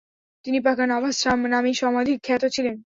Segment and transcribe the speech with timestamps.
[0.45, 1.15] তিনি পাকা নাভাস
[1.47, 2.75] নামেই সমধিক খ্যাত ছিলেন।